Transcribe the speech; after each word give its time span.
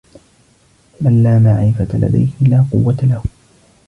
مَن 1.01 1.23
لا 1.23 1.39
معرفة 1.39 1.97
لديه 1.97 2.27
لا 2.41 2.65
قوة 2.71 2.97
له. 3.03 3.23